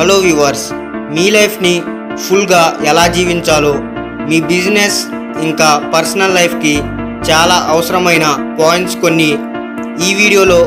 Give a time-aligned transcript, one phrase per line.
[0.00, 0.66] Hello viewers
[1.14, 1.72] మీ లైఫ్ని
[2.24, 2.60] ఫుల్గా
[2.90, 3.72] ఎలా జీవించాలో
[4.28, 4.98] మీ బిజినెస్
[5.46, 6.72] ఇంకా పర్సనల్ లైఫ్కి
[7.28, 8.26] చాలా అవసరమైన
[8.60, 9.28] పాయింట్స్ కొన్ని
[10.06, 10.58] ఈ వీడియోలో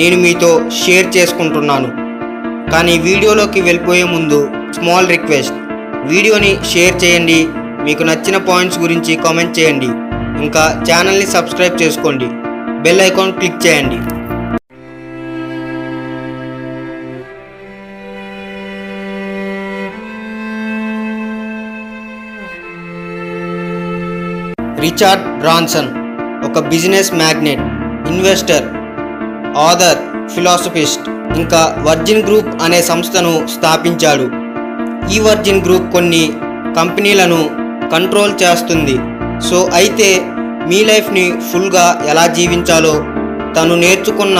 [0.00, 0.50] నేను మీతో
[0.80, 1.90] షేర్ చేసుకుంటున్నాను.
[2.72, 4.40] కానీ వీడియోలోకి వెళ్ళిపోయే ముందు
[4.78, 5.58] స్మాల్ రిక్వెస్ట్
[6.12, 7.40] వీడియోని షేర్ చేయండి
[7.88, 9.90] మీకు నచ్చిన పాయింట్స్ గురించి కామెంట్ చేయండి
[10.46, 12.30] ఇంకా ఛానల్ని సబ్స్క్రైబ్ చేసుకోండి.
[12.86, 14.00] బెల్ ఐకాన్ క్లిక్ చేయండి.
[24.84, 25.88] రిచార్డ్ బ్రాన్సన్
[26.48, 27.62] ఒక business magnate
[28.10, 28.66] investor
[29.68, 30.00] author
[30.34, 31.06] philosophist
[31.40, 34.26] ఇంకా వర్జిన్ గ్రూప్ అనే సంస్థను స్థాపించాడు.
[35.14, 36.24] ఈ వర్జిన్ గ్రూప్ కొన్ని
[36.78, 37.40] కంపెనీలను
[37.94, 38.96] కంట్రోల్ చేస్తుంది.
[39.48, 40.08] సో అయితే
[40.70, 42.94] మీ లైఫ్ని ఫుల్గా ఎలా జీవించాలో
[43.56, 44.38] తను నేర్చుకున్న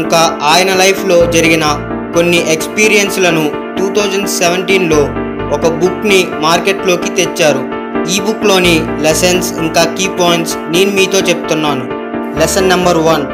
[0.00, 1.66] ఇంకా ఆయన లైఫ్లో జరిగిన
[2.14, 3.44] కొన్ని ఎక్స్పీరియన్స్లను
[3.78, 5.02] టూ థౌజండ్ సెవెంటీన్లో
[5.56, 7.62] ఒక బుక్ని మార్కెట్లోకి తెచ్చారు.
[8.08, 11.88] ఈ బుక్లోని లెసన్స్ ఇంకా కీ పాయింట్స్ నేను మీతో చెప్తున్నాను.
[12.38, 13.24] Lesson number one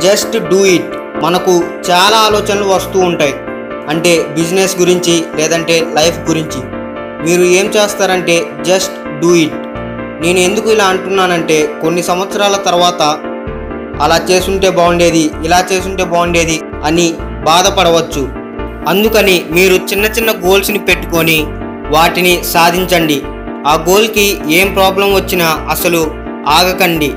[0.00, 0.84] just do it.
[1.22, 3.34] మనకు చాలా ఆలోచనలు వస్తూ ఉంటాయి.
[3.88, 6.60] అంటే బిజినెస్ గురించి లేదంటే లైఫ్ గురించి.
[7.28, 9.54] మీరు ఏం చేస్తారంటే జస్ట్ డూ ఇట్.
[10.22, 13.02] నేను ఎందుకు ఇలా అంటున్నానంటే కొన్ని సంవత్సరాల తర్వాత
[14.02, 18.28] అలా చేసుంటే బాగుండేది ఇలా చేసుంటే బాగుండేది అని బాధపడవచ్చు.
[18.88, 21.46] అందుకని మీరు చిన్న చిన్న గోల్స్ని పెట్టుకొని
[21.90, 23.22] వాటిని సాధించండి.
[23.70, 24.24] ఆ గోల్కి
[24.58, 26.00] ఏం ప్రాబ్లం వచ్చినా అసలు
[26.58, 27.10] ఆగకండి.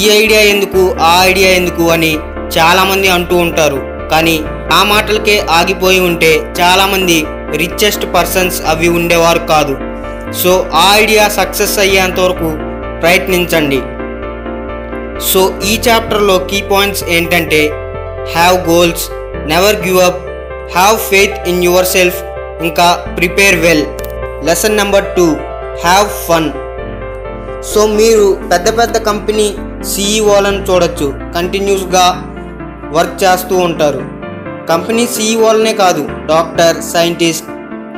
[0.00, 2.12] ఈ ఐడియా ఎందుకు ఆ ఐడియా ఎందుకు అని
[2.56, 3.80] చాలామంది అంటూ ఉంటారు.
[4.12, 4.36] కానీ
[4.72, 7.18] ఆ మాటలకే ఆగిపోయి ఉంటే చాలామంది
[7.62, 9.74] రిచెస్ట్ పర్సన్స్ అవి ఉండేవారు కాదు.
[10.42, 12.50] సో ఆ ఐడియా సక్సెస్ అయ్యేంత వరకు
[13.02, 13.80] ప్రయత్నించండి.
[15.30, 15.40] సో
[15.70, 17.62] ఈ చాప్టర్లో కీ పాయింట్స్ ఏంటంటే
[18.34, 19.04] have goals
[19.52, 20.20] never give up
[20.76, 21.64] have faith in
[21.96, 22.20] yourself
[22.68, 23.86] ఇంకా prepare well
[24.48, 25.26] lesson number two
[25.84, 26.50] have fun
[27.62, 31.14] so మీరు పెద్ద పెద్ద కంపెనీ సీఈఓలను చూడొచ్చు.
[31.34, 32.04] కంటిన్యూస్గా
[32.92, 34.04] వర్క్ చేస్తూ ఉంటారు.
[34.68, 37.46] కంపెనీ సీఈఓలనే కాదు డాక్టర్ సైంటిస్ట్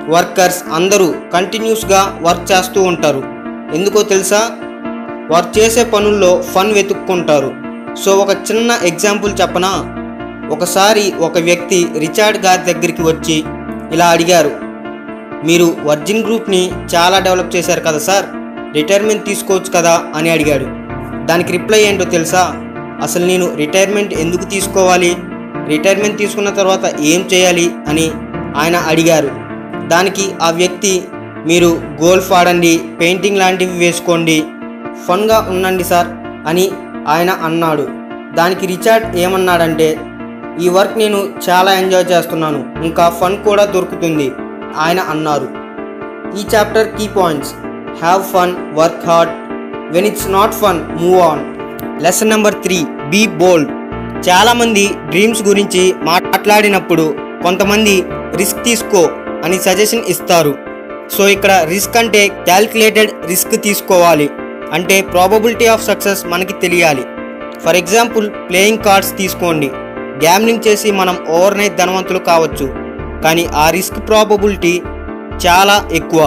[0.09, 3.23] వర్కర్స్ అందరూ కంటిన్యూస్గా వర్క్ చేస్తూ ఉంటారు.
[3.75, 4.51] ఎందుకో తెలుసా?
[5.31, 7.55] వారు చేసే పనుల్లో ఫన్ వెతుక్కుంటారు.
[8.05, 9.73] సో ఒక చిన్న ఎగ్జాంపుల్ చెప్పనా?
[10.51, 13.45] ఒకసారి ఒక వ్యక్తి రిచార్డ్ గారి దగ్గరికి వచ్చి
[13.93, 14.72] ఇలా అడిగారు
[15.45, 18.27] మీరు వర్జిన్ గ్రూప్ని చాలా డెవలప్ చేశారు కదా సార్?
[18.75, 20.67] రిటైర్మెంట్ తీసుకోవచ్చు కదా అని అడిగాడు.
[21.27, 22.55] దానికి రిప్లై ఏంటో తెలుసా?
[23.03, 25.17] అసలు నేను రిటైర్మెంట్ ఎందుకు తీసుకోవాలి?
[25.69, 28.11] రిటైర్మెంట్ తీసుకున్న తర్వాత ఏం చేయాలి అని
[28.57, 29.31] ఆయన అడిగారు.
[29.89, 31.05] దానికి ఆ వ్యక్తి
[31.47, 31.67] మీరు
[32.03, 34.45] గోల్ఫ్ ఆడండి పెయింటింగ్ లాంటివి వేసుకోండి
[35.09, 36.07] ఫన్గా ఉండండి సార్
[36.49, 36.71] అని
[37.09, 37.89] ఆయన అన్నాడు.
[38.35, 39.99] దానికి రిచార్డ్ ఏమన్నాడంటే
[40.61, 42.85] ఈ వర్క్ నేను చాలా ఎంజాయ్ చేస్తున్నాను.
[42.85, 44.31] ఇంకా ఫన్ కూడా దొరుకుతుంది.
[44.77, 45.49] ఆయన అన్నారు.
[46.39, 47.53] ఈ chapter key points.
[48.03, 49.33] Have fun work hard
[49.95, 51.43] when it's not fun move on
[52.03, 53.71] lesson number three be bold
[54.29, 58.05] చాలామంది డ్రీమ్స్ గురించి మాట్లాడినప్పుడు కొంతమంది
[58.37, 59.11] రిస్క్ తీసుకో
[59.45, 60.55] అని సజెషన్ ఇస్తారు.
[61.17, 64.31] సో ఇక్కడ రిస్క్ అంటే క్యాల్కులేటెడ్ రిస్క్ తీసుకోవాలి.
[64.73, 67.05] అంటే ప్రాబబిలిటీ ఆఫ్ సక్సెస్ మనకి తెలియాలి.
[67.65, 69.71] ఫర్ ఎగ్జాంపుల్ ప్లేయింగ్ కార్డ్స్ తీసుకోండి.
[70.23, 72.82] గ్యామ్లింగ్ చేసి మనం ఓవర్ నైట్ ధనవంతులు కావచ్చు.
[73.25, 74.75] కానీ ఆ రిస్క్ ప్రాబబిలిటీ
[75.45, 76.23] చాలా ఎక్కువ.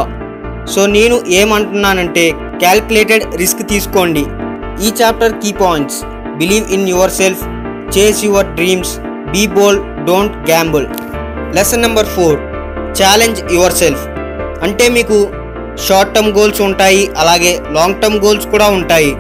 [0.74, 2.26] సో నేను ఏమంటున్నానంటే
[2.62, 4.24] క్యాల్కులేటెడ్ రిస్క్ తీసుకోండి.
[4.86, 6.00] ఈ chapter key points
[6.40, 6.90] believe in
[7.20, 7.44] yourself
[7.96, 8.94] chase your dreams
[9.34, 10.88] be bold don't gamble
[11.58, 12.38] lesson number four
[13.00, 13.40] challenge
[13.82, 14.04] yourself
[14.66, 15.18] అంటే మీకు
[15.86, 19.12] షార్ట్ టర్మ్ గోల్స్ ఉంటాయి అలాగే లాంగ్ టర్మ్ గోల్స్ కూడా ఉంటాయి.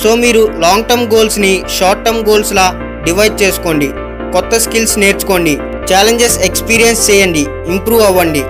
[0.00, 2.66] సో మీరు లాంగ్ టర్మ్ గోల్స్ని షార్ట్ టర్మ్ గోల్స్లా
[3.06, 3.88] డివైడ్ చేసుకోండి.
[4.34, 5.54] కొత్త స్కిల్స్ నేర్చుకోండి.
[5.92, 7.40] ఛాలెంజెస్ ఎక్స్పీరియన్స్ చేయండి
[7.72, 8.42] ఇంప్రూవ్ అవ్వండి.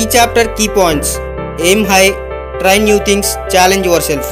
[0.00, 1.12] ఈ chapter key points
[1.66, 2.04] aim high
[2.60, 4.30] try new things challenge yourself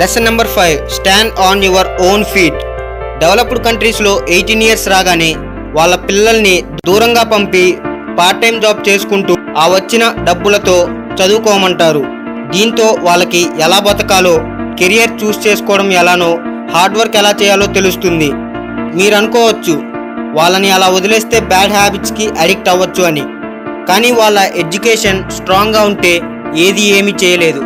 [0.00, 2.58] lesson number five stand on your own feet
[3.22, 5.30] developed కంట్రీస్లో ఎయిటీన్ ఇయర్స్ రాగానే
[5.78, 6.56] వాళ్ళ పిల్లల్ని
[6.88, 7.64] దూరంగా పంపి
[8.18, 10.76] పార్ట్ టైం జాబ్ చేసుకుంటూ ఆ వచ్చిన డబ్బులతో
[11.18, 12.04] చదువుకోమంటారు.
[12.54, 14.34] దీంతో వాళ్ళకి ఎలా బతకాలో
[14.80, 16.32] కెరియర్ చూస్ చేసుకోవడం ఎలానో
[16.74, 18.30] హార్డ్ వర్క్ ఎలా చేయాలో తెలుస్తుంది.
[18.98, 19.74] మీరు అనుకోవచ్చు
[20.34, 23.24] వాళ్ళని అలా వదిలేస్తే బ్యాడ్ హ్యాబిట్స్కి అడిక్ట్ అవ్వచ్చు అని.
[23.88, 26.22] కానీ వాళ్ళ ఎడ్యుకేషన్ స్ట్రాంగ్గా ఉంటే
[26.56, 27.62] ఏది ఏమీ చేయలేదు.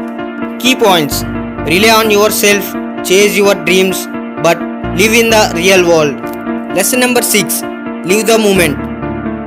[0.62, 1.22] Key points.
[1.66, 2.76] Rely on yourself
[3.12, 3.98] chase your dreams
[4.42, 4.58] but
[5.00, 6.20] live in the real world.
[6.76, 7.62] Lesson number six.
[8.06, 8.78] Live the moment.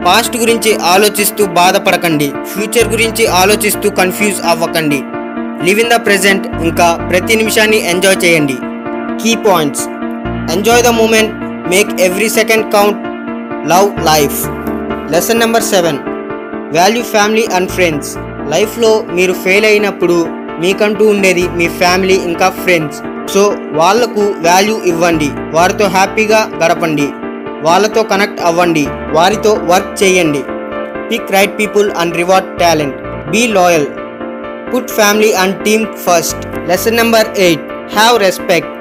[0.05, 2.31] Past గురించి ఆలోచిస్తూ బాధపడకండి.
[2.53, 5.03] ఫ్యూచర్ గురించి ఆలోచిస్తూ కన్ఫ్యూజ్ అవ్వకండి.
[5.65, 8.57] లివ్ ఇన్ ద ప్రెజెంట్ ఇంకా ప్రతి నిమిషాన్ని ఎంజాయ్ చేయండి.
[9.23, 9.85] Key points.
[10.53, 11.33] Enjoy the moment.
[11.69, 13.10] Make every second count.
[13.69, 14.45] Love life.
[15.11, 15.97] Lesson number seven.
[16.77, 18.15] Value family and friends.
[18.49, 20.25] లైఫ్లో మీరు ఫెయిల్ అయినప్పుడు
[20.59, 22.99] మీకంటూ ఉండేది మీ ఫ్యామిలీ ఇంకా ఫ్రెండ్స్.
[23.33, 25.29] సో వాళ్ళకు వాల్యూ ఇవ్వండి.
[25.51, 27.07] వారితో హ్యాపీగా గడపండి.
[27.61, 28.87] వాళ్ళతో కనెక్ట్ అవ్వండి.
[28.89, 30.43] వారితో వర్క్ చేయండి.
[31.11, 32.95] Pick right people and reward talent.
[33.29, 33.85] Be loyal.
[34.75, 36.67] Put family and team first.
[36.67, 37.61] Lesson number eight.
[37.97, 38.71] Have respect.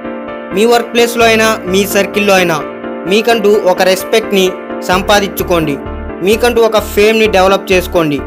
[0.54, 2.60] Me work ప్లేస్లో అయినా మీ సర్కిల్లో అయినా
[3.06, 4.52] మీకంటూ ఒక రెస్పెక్ట్ని
[4.84, 5.76] సంపాదించుకోండి.
[6.22, 8.20] మీకంటూ ఒక ఫేమ్ని డెవలప్ చేసుకోండి.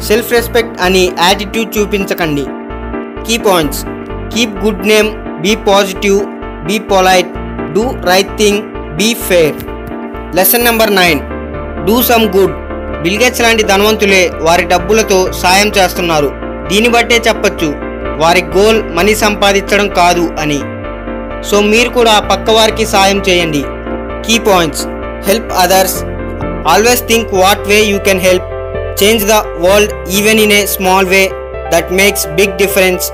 [0.00, 2.46] సెల్ఫ్ రెస్పెక్ట్ అని attitude చూపించకండి.
[3.26, 3.84] Key points.
[4.34, 5.08] Keep good name
[5.42, 6.20] be positive
[6.66, 7.28] be polite
[7.72, 8.62] do right thing
[8.96, 9.54] be fair.
[10.36, 11.20] Lesson number nine.
[11.86, 12.54] Do some good.
[13.02, 16.32] Bill Gates లాంటి ధనవంతులే వారి డబ్బులతో సాయం చేస్తున్నారు.
[16.68, 17.74] దీన్ని బట్టే చెప్పొచ్చు.
[18.16, 20.60] వారి గోల్ మనీ సంపాదించడం కాదు అని.
[21.42, 23.64] సో మీరు కూడా పక్క వారికి సాయం చేయండి.
[24.26, 24.86] Key points.
[25.28, 25.96] Help others
[26.72, 28.46] always think what way you can help
[29.00, 31.22] change the world even in a small way
[31.72, 33.06] that makes big difference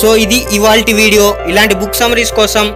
[0.00, 2.66] so ఇది ఇవాల్టి వీడియో ఇలాంటి బుక్ సమరీస్ కోసం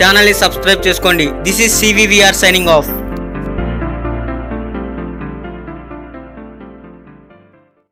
[0.00, 1.26] ఛానల్ని సబ్స్క్రైబ్ చేసుకోండి.
[1.46, 2.90] This is CVVR signing off